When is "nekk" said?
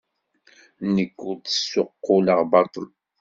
0.93-1.17